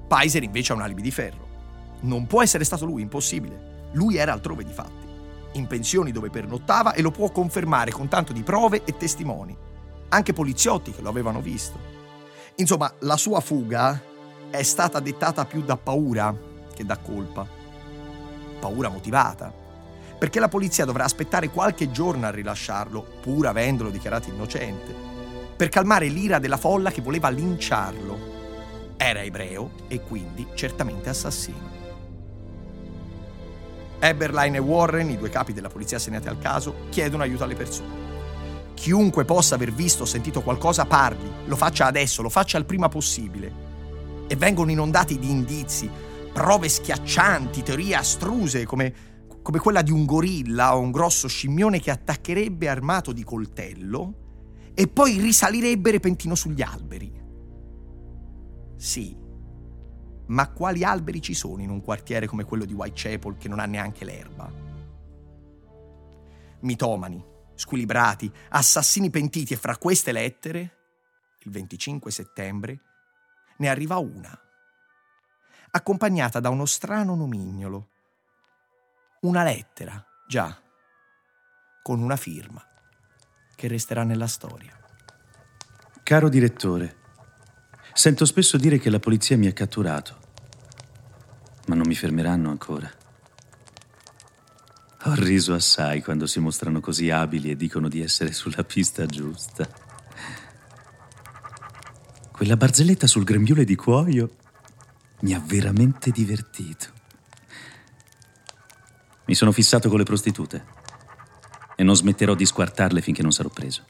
Pizer 0.09 0.43
invece 0.43 0.73
ha 0.73 0.77
un 0.77 0.83
alibi 0.83 1.03
di 1.03 1.11
ferro. 1.11 1.49
Non 2.01 2.27
può 2.27 2.43
essere 2.43 2.65
stato 2.65 2.85
lui, 2.85 3.03
impossibile. 3.03 3.91
Lui 3.93 4.17
era 4.17 4.33
altrove 4.33 4.65
di 4.65 4.73
fatti, 4.73 5.07
in 5.53 5.67
pensioni 5.67 6.11
dove 6.11 6.31
pernottava 6.31 6.93
e 6.93 7.03
lo 7.03 7.11
può 7.11 7.31
confermare 7.31 7.93
con 7.93 8.09
tanto 8.09 8.33
di 8.33 8.43
prove 8.43 8.83
e 8.85 8.97
testimoni, 8.97 9.57
anche 10.13 10.33
poliziotti 10.33 10.93
che 10.93 11.03
lo 11.03 11.09
avevano 11.09 11.41
visto. 11.41 11.79
Insomma, 12.57 12.93
la 13.01 13.17
sua 13.17 13.41
fuga 13.41 14.01
è 14.51 14.63
stata 14.63 15.01
dettata 15.01 15.47
più 15.47 15.63
da 15.63 15.77
paura 15.77 16.37
che 16.75 16.85
da 16.85 16.99
colpa. 16.99 17.47
Paura 18.61 18.91
motivata, 18.91 19.53
perché 20.19 20.39
la 20.39 20.49
polizia 20.49 20.85
dovrà 20.85 21.05
aspettare 21.05 21.49
qualche 21.49 21.91
giorno 21.91 22.27
a 22.27 22.31
rilasciarlo, 22.31 23.05
pur 23.23 23.47
avendolo 23.47 23.91
dichiarato 23.91 24.29
innocente, 24.29 24.95
per 25.57 25.71
calmare 25.71 26.07
l'ira 26.09 26.39
della 26.39 26.59
folla 26.59 26.91
che 26.91 27.01
voleva 27.01 27.31
linciarlo. 27.31 28.31
Era 28.99 29.23
ebreo 29.23 29.71
e 29.89 30.01
quindi 30.01 30.47
certamente 30.55 31.09
assassino. 31.09 31.71
Eberline 33.99 34.59
e 34.59 34.61
Warren, 34.61 35.11
i 35.11 35.17
due 35.17 35.31
capi 35.31 35.53
della 35.53 35.69
polizia 35.69 35.97
assegnati 35.97 36.29
al 36.29 36.39
caso, 36.39 36.87
chiedono 36.91 37.23
aiuto 37.23 37.45
alle 37.45 37.55
persone. 37.55 38.02
Chiunque 38.75 39.25
possa 39.25 39.55
aver 39.55 39.73
visto 39.73 40.03
o 40.03 40.07
sentito 40.07 40.43
qualcosa 40.43 40.87
parli, 40.87 41.31
lo 41.47 41.57
faccia 41.57 41.87
adesso, 41.87 42.23
lo 42.23 42.29
faccia 42.29 42.59
il 42.59 42.65
prima 42.65 42.89
possibile. 42.89 43.71
E 44.27 44.37
vengono 44.37 44.71
inondati 44.71 45.19
di 45.19 45.31
indizi, 45.31 45.91
prove 46.33 46.69
schiaccianti, 46.69 47.63
teorie 47.63 47.95
astruse 47.95 48.65
come, 48.65 48.95
come 49.43 49.59
quella 49.59 49.83
di 49.83 49.91
un 49.91 50.05
gorilla 50.05 50.77
o 50.77 50.81
un 50.81 50.91
grosso 50.91 51.29
scimmione 51.29 51.81
che 51.81 51.91
attaccherebbe 51.91 52.69
armato 52.69 53.13
di 53.13 53.23
coltello 53.25 54.15
e 54.75 54.89
poi 54.89 55.19
risalirebbe 55.19 55.91
repentino 55.91 56.35
sugli 56.35 56.63
alberi. 56.63 57.21
Sì, 58.77 59.15
ma 60.27 60.49
quali 60.51 60.83
alberi 60.83 61.21
ci 61.21 61.35
sono 61.35 61.61
in 61.61 61.71
un 61.71 61.83
quartiere 61.83 62.27
come 62.27 62.45
quello 62.45 62.65
di 62.65 62.73
Whitechapel 62.73 63.37
che 63.37 63.49
non 63.49 63.59
ha 63.59 63.67
neanche 63.67 64.05
l'erba? 64.05 64.51
Mitomani, 66.61 67.23
squilibrati, 67.55 68.31
assassini 68.51 69.11
pentiti 69.11 69.55
e 69.55 69.57
fra 69.57 69.77
queste 69.77 70.13
lettere, 70.13 70.77
il 71.41 71.53
25 71.53 72.11
settembre, 72.11 72.81
ne 73.59 73.69
arriva 73.69 73.99
una, 73.99 74.39
accompagnata 75.71 76.41
da 76.41 76.51
uno 76.51 76.67
strano 76.67 77.15
nomignolo. 77.15 77.89
Una 79.21 79.45
lettera, 79.45 80.05
già, 80.27 80.61
con 81.83 82.01
una 82.01 82.17
firma, 82.17 82.65
che 83.55 83.69
resterà 83.69 84.03
nella 84.03 84.27
storia. 84.27 84.77
Caro 86.03 86.29
direttore, 86.29 86.97
sento 87.93 88.25
spesso 88.25 88.57
dire 88.57 88.79
che 88.79 88.91
la 88.91 88.99
polizia 88.99 89.39
mi 89.39 89.47
ha 89.47 89.53
catturato 89.53 90.23
ma 91.67 91.75
non 91.75 91.87
mi 91.87 91.95
fermeranno 91.95 92.51
ancora. 92.51 92.91
Ho 95.05 95.15
riso 95.15 95.53
assai 95.53 96.01
quando 96.01 96.27
si 96.27 96.39
mostrano 96.39 96.79
così 96.79 97.11
abili 97.11 97.51
e 97.51 97.57
dicono 97.57 97.89
di 97.89 98.01
essere 98.01 98.33
sulla 98.33 98.63
pista 98.63 99.05
giusta. 99.05 99.69
Quella 102.31 102.57
barzelletta 102.57 103.09
sul 103.09 103.25
grembiule 103.25 103.65
di 103.65 103.75
cuoio 103.75 104.37
mi 105.23 105.35
ha 105.35 105.43
veramente 105.45 106.13
divertito. 106.13 106.87
Mi 109.25 109.35
sono 109.35 109.51
fissato 109.51 109.89
con 109.89 109.99
le 109.99 110.05
prostitute 110.05 110.65
e 111.75 111.83
non 111.83 111.97
smetterò 111.97 112.35
di 112.35 112.47
squartarle 112.47 113.01
finché 113.01 113.23
non 113.23 113.33
sarò 113.33 113.49
preso. 113.49 113.85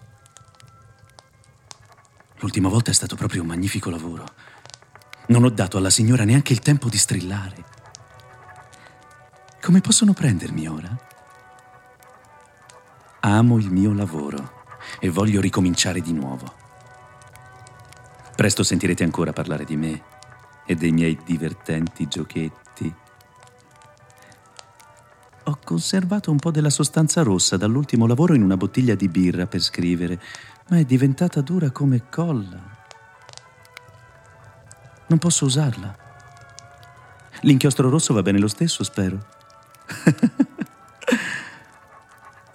L'ultima 2.39 2.71
volta 2.71 2.91
è 2.91 2.95
stato 2.95 3.17
proprio 3.17 3.43
un 3.43 3.49
magnifico 3.49 3.91
lavoro. 3.91 4.27
Non 5.27 5.45
ho 5.45 5.51
dato 5.51 5.77
alla 5.77 5.91
signora 5.91 6.25
neanche 6.25 6.55
il 6.55 6.61
tempo 6.61 6.89
di 6.89 6.97
strillare. 6.97 7.62
Come 9.63 9.81
possono 9.81 10.13
prendermi 10.13 10.67
ora? 10.67 10.99
Amo 13.21 13.59
il 13.59 13.71
mio 13.71 13.93
lavoro 13.93 14.65
e 14.99 15.09
voglio 15.09 15.41
ricominciare 15.41 16.01
di 16.01 16.13
nuovo. 16.13 16.53
Presto 18.35 18.65
sentirete 18.65 19.05
ancora 19.05 19.33
parlare 19.33 19.65
di 19.65 19.77
me 19.77 20.03
e 20.67 20.75
dei 20.75 20.91
miei 20.91 21.17
divertenti 21.25 22.09
giochetti. 22.09 22.93
Ho 25.45 25.59
conservato 25.63 26.33
un 26.33 26.39
po' 26.39 26.51
della 26.51 26.69
sostanza 26.69 27.23
rossa 27.23 27.57
dall'ultimo 27.57 28.09
lavoro 28.09 28.35
in 28.35 28.43
una 28.43 28.57
bottiglia 28.57 28.97
di 28.97 29.09
birra 29.09 29.47
per 29.47 29.61
scrivere, 29.61 30.21
ma 30.71 30.79
è 30.79 30.85
diventata 30.85 31.41
dura 31.41 31.71
come 31.71 32.09
colla. 32.09 32.61
Non 35.07 35.19
posso 35.19 35.45
usarla. 35.45 35.97
L'inchiostro 37.43 37.89
rosso 37.89 38.13
va 38.13 38.23
bene 38.23 38.41
lo 38.41 38.49
stesso, 38.49 38.83
spero. 38.83 39.42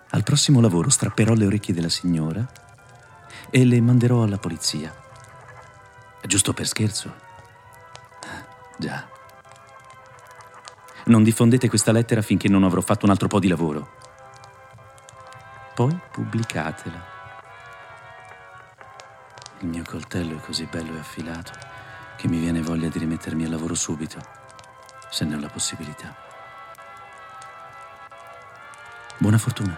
Al 0.10 0.24
prossimo 0.24 0.62
lavoro 0.62 0.90
strapperò 0.90 1.34
le 1.34 1.46
orecchie 1.46 1.74
della 1.74 1.90
signora 1.90 2.46
e 3.50 3.66
le 3.66 3.82
manderò 3.82 4.24
alla 4.24 4.38
polizia. 4.38 4.96
Giusto 6.26 6.54
per 6.54 6.68
scherzo. 6.68 7.14
Già. 8.78 9.08
Non 11.06 11.24
diffondete 11.24 11.70
questa 11.70 11.92
lettera 11.92 12.22
finché 12.22 12.50
non 12.50 12.64
avrò 12.64 12.82
fatto 12.82 13.06
un 13.06 13.12
altro 13.12 13.28
po' 13.28 13.40
di 13.40 13.48
lavoro. 13.48 13.96
Poi 15.74 15.98
pubblicatela. 16.12 17.16
Il 19.60 19.68
mio 19.68 19.84
coltello 19.84 20.38
è 20.38 20.42
così 20.42 20.66
bello 20.66 20.96
e 20.96 21.00
affilato 21.00 21.52
che 22.18 22.28
mi 22.28 22.40
viene 22.40 22.62
voglia 22.62 22.90
di 22.90 23.00
rimettermi 23.00 23.46
al 23.46 23.52
lavoro 23.52 23.76
subito, 23.76 24.20
se 25.10 25.26
ne 25.26 25.36
ho 25.36 25.40
la 25.40 25.50
possibilità. 25.50 26.27
Buona 29.20 29.40
fortuna. 29.40 29.76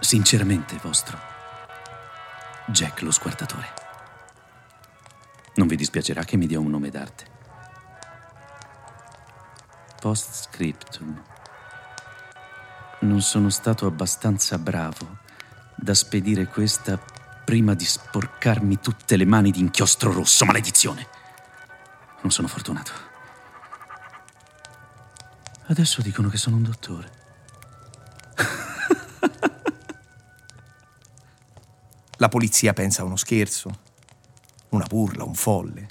Sinceramente 0.00 0.78
vostro. 0.82 1.18
Jack 2.64 3.02
lo 3.02 3.10
squartatore. 3.10 3.66
Non 5.56 5.66
vi 5.66 5.76
dispiacerà 5.76 6.24
che 6.24 6.38
mi 6.38 6.46
dia 6.46 6.58
un 6.58 6.70
nome 6.70 6.88
d'arte. 6.88 7.26
Post 10.00 10.48
scriptum. 10.48 11.22
Non 13.00 13.20
sono 13.20 13.50
stato 13.50 13.86
abbastanza 13.86 14.56
bravo 14.56 15.18
da 15.74 15.92
spedire 15.92 16.46
questa 16.46 16.98
prima 17.44 17.74
di 17.74 17.84
sporcarmi 17.84 18.80
tutte 18.80 19.16
le 19.16 19.26
mani 19.26 19.50
di 19.50 19.60
inchiostro 19.60 20.10
rosso, 20.10 20.46
maledizione. 20.46 21.06
Non 22.22 22.30
sono 22.30 22.48
fortunato. 22.48 23.07
Adesso 25.70 26.00
dicono 26.02 26.28
che 26.28 26.38
sono 26.38 26.56
un 26.56 26.62
dottore. 26.62 27.12
La 32.16 32.28
polizia 32.28 32.72
pensa 32.72 33.02
a 33.02 33.04
uno 33.04 33.16
scherzo, 33.16 33.70
una 34.70 34.86
burla, 34.86 35.24
un 35.24 35.34
folle. 35.34 35.88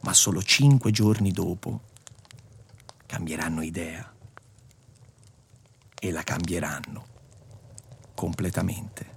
Ma 0.00 0.12
solo 0.12 0.42
cinque 0.42 0.90
giorni 0.90 1.30
dopo 1.30 1.82
cambieranno 3.06 3.62
idea. 3.62 4.10
e 6.00 6.10
la 6.12 6.22
cambieranno 6.22 7.06
completamente. 8.14 9.16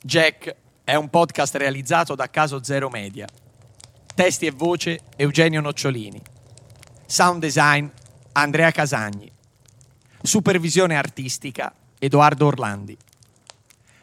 Jack 0.00 0.54
è 0.84 0.94
un 0.94 1.08
podcast 1.10 1.56
realizzato 1.56 2.14
da 2.14 2.30
Caso 2.30 2.62
Zero 2.62 2.88
Media. 2.88 3.26
Testi 4.18 4.46
e 4.46 4.50
voce 4.50 4.98
Eugenio 5.14 5.60
Nocciolini. 5.60 6.20
Sound 7.06 7.40
design 7.40 7.86
Andrea 8.32 8.72
Casagni. 8.72 9.30
Supervisione 10.20 10.96
artistica 10.96 11.72
Edoardo 12.00 12.46
Orlandi. 12.46 12.96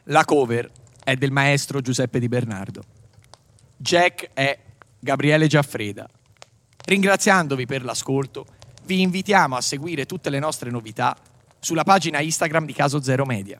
La 0.04 0.24
cover 0.24 0.72
è 1.04 1.18
del 1.18 1.32
maestro 1.32 1.82
Giuseppe 1.82 2.20
Di 2.20 2.30
Bernardo. 2.30 2.82
Jack 3.76 4.30
è 4.32 4.58
Gabriele 4.98 5.48
Giaffreda. 5.48 6.08
Ringraziandovi 6.86 7.66
per 7.66 7.84
l'ascolto, 7.84 8.46
vi 8.86 9.02
invitiamo 9.02 9.58
a 9.58 9.62
seguire 9.62 10.06
tutte 10.06 10.30
le 10.30 10.40
nostre 10.40 10.70
novità 10.70 11.14
sulla 11.60 11.84
pagina 11.84 12.22
Instagram 12.22 12.66
di 12.66 12.72
Caso 12.74 13.02
Zero 13.02 13.26
Media. 13.26 13.60